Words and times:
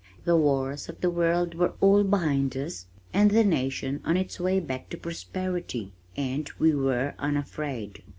The 0.25 0.35
wars 0.35 0.89
of 0.89 0.99
the 1.01 1.11
world 1.11 1.53
were 1.53 1.73
all 1.79 2.03
behind 2.03 2.57
us 2.57 2.87
and 3.13 3.29
the 3.29 3.43
nation 3.43 4.01
on 4.03 4.17
its 4.17 4.39
way 4.39 4.59
back 4.59 4.89
to 4.89 4.97
prosperity 4.97 5.91
and 6.17 6.49
we 6.57 6.73
were 6.73 7.13
unafraid. 7.19 8.01